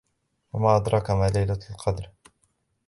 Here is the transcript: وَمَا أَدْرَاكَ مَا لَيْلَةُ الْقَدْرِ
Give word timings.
وَمَا 0.53 0.77
أَدْرَاكَ 0.77 1.11
مَا 1.11 1.27
لَيْلَةُ 1.29 1.59
الْقَدْرِ 1.69 2.09